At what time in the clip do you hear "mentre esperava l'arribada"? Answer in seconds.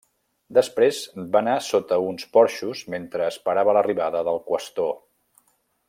2.95-4.25